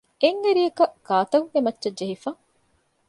[0.21, 2.29] އެއް އަރިއަކަށް ގާތަކުގެ މައްޗަށް ޖެހިފަ